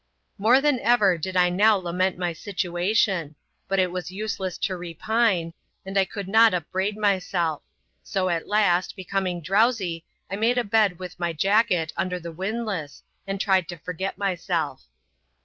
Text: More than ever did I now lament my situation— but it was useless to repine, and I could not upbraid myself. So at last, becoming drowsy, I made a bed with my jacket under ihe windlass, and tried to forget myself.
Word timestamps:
More 0.39 0.61
than 0.61 0.79
ever 0.79 1.15
did 1.15 1.37
I 1.37 1.49
now 1.51 1.75
lament 1.77 2.17
my 2.17 2.33
situation— 2.33 3.35
but 3.67 3.77
it 3.77 3.91
was 3.91 4.09
useless 4.09 4.57
to 4.57 4.75
repine, 4.75 5.53
and 5.85 5.95
I 5.95 6.05
could 6.05 6.27
not 6.27 6.55
upbraid 6.55 6.97
myself. 6.97 7.61
So 8.01 8.27
at 8.29 8.47
last, 8.47 8.95
becoming 8.95 9.41
drowsy, 9.41 10.03
I 10.27 10.37
made 10.37 10.57
a 10.57 10.63
bed 10.63 10.97
with 10.97 11.19
my 11.19 11.33
jacket 11.33 11.93
under 11.95 12.15
ihe 12.15 12.35
windlass, 12.35 13.03
and 13.27 13.39
tried 13.39 13.67
to 13.69 13.77
forget 13.77 14.17
myself. 14.17 14.81